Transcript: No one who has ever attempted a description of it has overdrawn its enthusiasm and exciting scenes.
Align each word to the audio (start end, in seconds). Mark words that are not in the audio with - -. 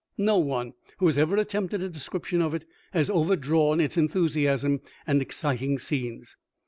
No 0.17 0.39
one 0.39 0.73
who 0.97 1.05
has 1.05 1.15
ever 1.19 1.35
attempted 1.35 1.83
a 1.83 1.87
description 1.87 2.41
of 2.41 2.55
it 2.55 2.65
has 2.91 3.07
overdrawn 3.07 3.79
its 3.79 3.97
enthusiasm 3.97 4.81
and 5.05 5.21
exciting 5.21 5.77
scenes. 5.77 6.35